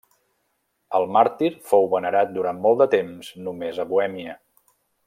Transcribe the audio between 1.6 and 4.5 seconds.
fou venerat durant molt de temps només a Bohèmia.